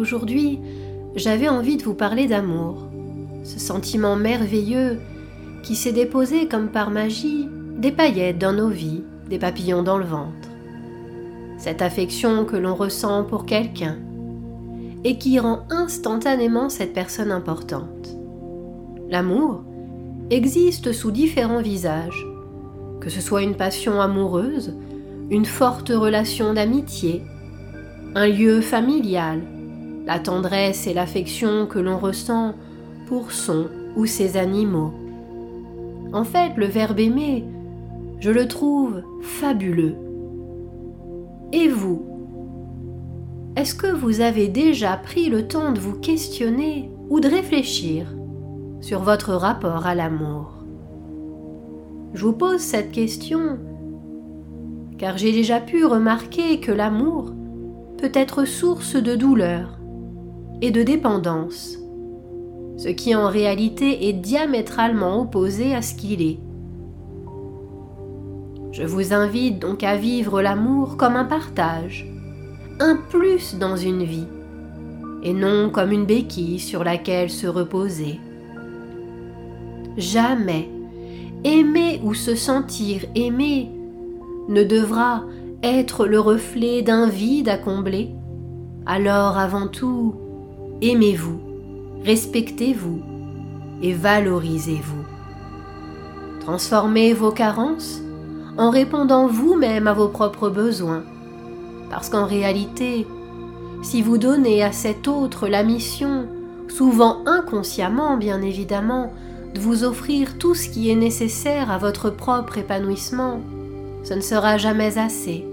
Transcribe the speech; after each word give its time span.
Aujourd'hui, 0.00 0.58
j'avais 1.14 1.50
envie 1.50 1.76
de 1.76 1.82
vous 1.82 1.92
parler 1.92 2.26
d'amour, 2.26 2.88
ce 3.44 3.58
sentiment 3.58 4.16
merveilleux 4.16 4.98
qui 5.62 5.76
s'est 5.76 5.92
déposé 5.92 6.48
comme 6.48 6.68
par 6.68 6.90
magie 6.90 7.46
des 7.76 7.92
paillettes 7.92 8.38
dans 8.38 8.54
nos 8.54 8.70
vies, 8.70 9.02
des 9.28 9.38
papillons 9.38 9.82
dans 9.82 9.98
le 9.98 10.06
ventre. 10.06 10.48
Cette 11.58 11.82
affection 11.82 12.46
que 12.46 12.56
l'on 12.56 12.74
ressent 12.74 13.24
pour 13.24 13.44
quelqu'un 13.44 13.98
et 15.04 15.18
qui 15.18 15.38
rend 15.38 15.64
instantanément 15.68 16.70
cette 16.70 16.94
personne 16.94 17.30
importante. 17.30 18.16
L'amour 19.10 19.62
existe 20.30 20.92
sous 20.92 21.10
différents 21.10 21.60
visages, 21.60 22.26
que 23.02 23.10
ce 23.10 23.20
soit 23.20 23.42
une 23.42 23.54
passion 23.54 24.00
amoureuse, 24.00 24.72
une 25.28 25.44
forte 25.44 25.90
relation 25.90 26.54
d'amitié, 26.54 27.22
un 28.14 28.28
lieu 28.28 28.62
familial, 28.62 29.42
la 30.06 30.18
tendresse 30.18 30.86
et 30.86 30.94
l'affection 30.94 31.66
que 31.66 31.78
l'on 31.78 31.98
ressent 31.98 32.54
pour 33.06 33.32
son 33.32 33.68
ou 33.96 34.06
ses 34.06 34.36
animaux. 34.36 34.92
En 36.12 36.24
fait, 36.24 36.52
le 36.56 36.66
verbe 36.66 37.00
aimer, 37.00 37.44
je 38.18 38.30
le 38.30 38.48
trouve 38.48 39.02
fabuleux. 39.22 39.96
Et 41.52 41.68
vous? 41.68 42.06
Est-ce 43.56 43.74
que 43.74 43.88
vous 43.88 44.20
avez 44.20 44.48
déjà 44.48 44.96
pris 44.96 45.28
le 45.28 45.48
temps 45.48 45.72
de 45.72 45.80
vous 45.80 45.98
questionner 45.98 46.90
ou 47.08 47.20
de 47.20 47.28
réfléchir 47.28 48.06
sur 48.80 49.00
votre 49.02 49.32
rapport 49.34 49.86
à 49.86 49.94
l'amour? 49.94 50.54
Je 52.14 52.24
vous 52.24 52.32
pose 52.32 52.60
cette 52.60 52.92
question 52.92 53.58
car 54.98 55.16
j'ai 55.16 55.32
déjà 55.32 55.60
pu 55.60 55.86
remarquer 55.86 56.60
que 56.60 56.72
l'amour 56.72 57.32
peut 57.96 58.10
être 58.12 58.44
source 58.44 58.96
de 58.96 59.14
douleur 59.14 59.79
et 60.62 60.70
de 60.70 60.82
dépendance, 60.82 61.78
ce 62.76 62.88
qui 62.88 63.14
en 63.14 63.28
réalité 63.28 64.08
est 64.08 64.12
diamétralement 64.12 65.20
opposé 65.22 65.74
à 65.74 65.82
ce 65.82 65.94
qu'il 65.94 66.22
est. 66.22 66.38
Je 68.72 68.84
vous 68.84 69.12
invite 69.12 69.58
donc 69.58 69.82
à 69.82 69.96
vivre 69.96 70.42
l'amour 70.42 70.96
comme 70.96 71.16
un 71.16 71.24
partage, 71.24 72.06
un 72.78 72.96
plus 72.96 73.56
dans 73.56 73.76
une 73.76 74.04
vie, 74.04 74.28
et 75.22 75.32
non 75.32 75.70
comme 75.70 75.92
une 75.92 76.06
béquille 76.06 76.60
sur 76.60 76.84
laquelle 76.84 77.30
se 77.30 77.46
reposer. 77.46 78.20
Jamais 79.96 80.68
aimer 81.44 82.00
ou 82.04 82.14
se 82.14 82.34
sentir 82.34 83.04
aimé 83.14 83.70
ne 84.48 84.62
devra 84.62 85.24
être 85.62 86.06
le 86.06 86.20
reflet 86.20 86.82
d'un 86.82 87.08
vide 87.08 87.48
à 87.48 87.58
combler, 87.58 88.10
alors 88.86 89.36
avant 89.38 89.68
tout, 89.68 90.14
aimez-vous, 90.82 91.40
respectez-vous 92.04 93.02
et 93.82 93.92
valorisez-vous. 93.92 95.04
Transformez 96.40 97.12
vos 97.12 97.30
carences 97.32 98.00
en 98.56 98.70
répondant 98.70 99.26
vous-même 99.26 99.86
à 99.86 99.92
vos 99.92 100.08
propres 100.08 100.50
besoins, 100.50 101.02
parce 101.90 102.08
qu'en 102.08 102.26
réalité, 102.26 103.06
si 103.82 104.02
vous 104.02 104.18
donnez 104.18 104.62
à 104.62 104.72
cet 104.72 105.08
autre 105.08 105.48
la 105.48 105.62
mission, 105.62 106.26
souvent 106.68 107.18
inconsciemment 107.26 108.16
bien 108.16 108.42
évidemment, 108.42 109.12
de 109.54 109.60
vous 109.60 109.84
offrir 109.84 110.38
tout 110.38 110.54
ce 110.54 110.68
qui 110.68 110.90
est 110.90 110.96
nécessaire 110.96 111.70
à 111.70 111.78
votre 111.78 112.10
propre 112.10 112.58
épanouissement, 112.58 113.40
ce 114.04 114.14
ne 114.14 114.20
sera 114.20 114.58
jamais 114.58 114.98
assez. 114.98 115.44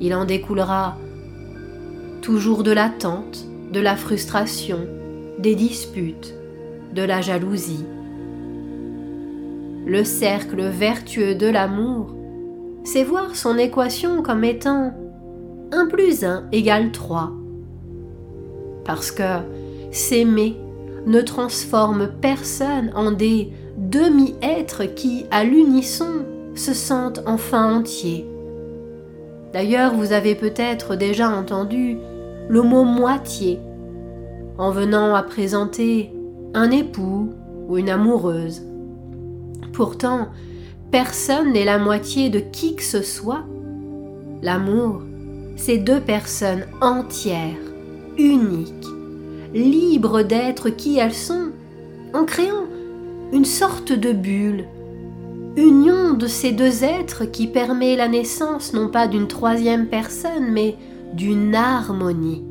Il 0.00 0.14
en 0.14 0.24
découlera 0.24 0.96
toujours 2.22 2.62
de 2.62 2.72
l'attente, 2.72 3.46
de 3.72 3.80
la 3.80 3.96
frustration, 3.96 4.86
des 5.38 5.54
disputes, 5.54 6.34
de 6.94 7.02
la 7.02 7.20
jalousie. 7.20 7.84
Le 9.86 10.02
cercle 10.04 10.62
vertueux 10.62 11.34
de 11.34 11.46
l'amour, 11.46 12.14
c'est 12.84 13.04
voir 13.04 13.36
son 13.36 13.58
équation 13.58 14.22
comme 14.22 14.44
étant 14.44 14.92
1 15.72 15.86
plus 15.86 16.24
1 16.24 16.48
égale 16.52 16.92
3. 16.92 17.32
Parce 18.84 19.10
que 19.10 19.40
s'aimer 19.90 20.56
ne 21.06 21.20
transforme 21.20 22.10
personne 22.20 22.92
en 22.94 23.12
des 23.12 23.52
demi-êtres 23.76 24.84
qui, 24.84 25.26
à 25.30 25.44
l'unisson, 25.44 26.24
se 26.54 26.72
sentent 26.72 27.22
enfin 27.26 27.78
entiers. 27.78 28.26
D'ailleurs, 29.52 29.94
vous 29.94 30.12
avez 30.12 30.34
peut-être 30.34 30.96
déjà 30.96 31.28
entendu 31.30 31.98
le 32.48 32.62
mot 32.62 32.84
moitié 32.84 33.58
en 34.58 34.70
venant 34.70 35.14
à 35.14 35.22
présenter 35.22 36.12
un 36.54 36.70
époux 36.70 37.30
ou 37.68 37.76
une 37.76 37.90
amoureuse. 37.90 38.62
Pourtant, 39.72 40.28
personne 40.90 41.52
n'est 41.52 41.64
la 41.64 41.78
moitié 41.78 42.30
de 42.30 42.38
qui 42.38 42.76
que 42.76 42.82
ce 42.82 43.02
soit. 43.02 43.44
L'amour, 44.42 45.02
c'est 45.56 45.78
deux 45.78 46.00
personnes 46.00 46.66
entières, 46.80 47.56
uniques, 48.16 48.86
libres 49.52 50.22
d'être 50.22 50.70
qui 50.70 50.98
elles 50.98 51.14
sont, 51.14 51.50
en 52.14 52.24
créant 52.24 52.64
une 53.32 53.44
sorte 53.44 53.92
de 53.92 54.12
bulle 54.12 54.64
union 55.56 56.12
de 56.12 56.26
ces 56.26 56.52
deux 56.52 56.84
êtres 56.84 57.24
qui 57.24 57.46
permet 57.46 57.96
la 57.96 58.08
naissance 58.08 58.72
non 58.74 58.88
pas 58.88 59.08
d'une 59.08 59.26
troisième 59.26 59.86
personne, 59.86 60.50
mais 60.50 60.76
d'une 61.14 61.54
harmonie. 61.54 62.44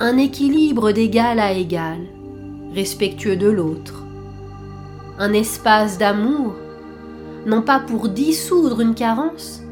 Un 0.00 0.16
équilibre 0.16 0.92
d'égal 0.92 1.38
à 1.38 1.52
égal, 1.52 1.98
respectueux 2.74 3.36
de 3.36 3.48
l'autre. 3.48 4.04
Un 5.18 5.32
espace 5.32 5.98
d'amour, 5.98 6.54
non 7.46 7.62
pas 7.62 7.80
pour 7.80 8.08
dissoudre 8.08 8.80
une 8.80 8.94
carence, 8.94 9.62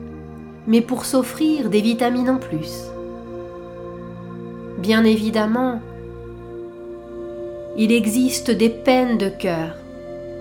mais 0.66 0.80
pour 0.80 1.04
s'offrir 1.04 1.70
des 1.70 1.80
vitamines 1.80 2.30
en 2.30 2.38
plus. 2.38 2.84
Bien 4.78 5.04
évidemment, 5.04 5.80
il 7.76 7.92
existe 7.92 8.50
des 8.50 8.70
peines 8.70 9.18
de 9.18 9.28
cœur 9.28 9.74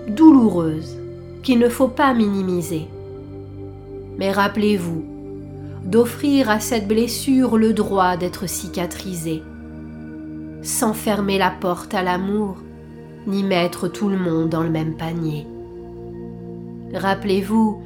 douloureuses 0.08 0.98
qu'il 1.42 1.58
ne 1.58 1.68
faut 1.68 1.88
pas 1.88 2.12
minimiser. 2.14 2.88
Mais 4.18 4.32
rappelez-vous 4.32 5.17
d'offrir 5.88 6.50
à 6.50 6.60
cette 6.60 6.86
blessure 6.86 7.56
le 7.56 7.72
droit 7.72 8.18
d'être 8.18 8.46
cicatrisée, 8.46 9.42
sans 10.60 10.92
fermer 10.92 11.38
la 11.38 11.50
porte 11.50 11.94
à 11.94 12.02
l'amour, 12.02 12.58
ni 13.26 13.42
mettre 13.42 13.88
tout 13.88 14.10
le 14.10 14.18
monde 14.18 14.50
dans 14.50 14.62
le 14.62 14.68
même 14.68 14.96
panier. 14.98 15.46
Rappelez-vous 16.92 17.82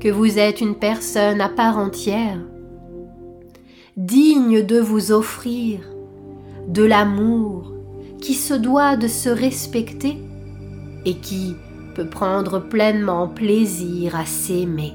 que 0.00 0.08
vous 0.08 0.38
êtes 0.38 0.60
une 0.60 0.74
personne 0.74 1.40
à 1.40 1.48
part 1.48 1.78
entière, 1.78 2.38
digne 3.96 4.64
de 4.64 4.80
vous 4.80 5.12
offrir 5.12 5.80
de 6.66 6.82
l'amour 6.82 7.72
qui 8.20 8.34
se 8.34 8.54
doit 8.54 8.96
de 8.96 9.06
se 9.06 9.28
respecter 9.28 10.16
et 11.04 11.14
qui, 11.14 11.54
peut 11.94 12.06
prendre 12.06 12.58
pleinement 12.58 13.26
plaisir 13.26 14.16
à 14.16 14.26
s'aimer. 14.26 14.92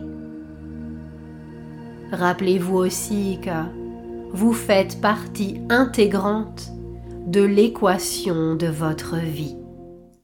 Rappelez-vous 2.12 2.76
aussi 2.78 3.40
que 3.42 3.50
vous 4.34 4.54
faites 4.54 5.00
partie 5.00 5.62
intégrante 5.70 6.72
de 7.26 7.42
l'équation 7.42 8.56
de 8.56 8.68
votre 8.68 9.16
vie. 9.18 9.61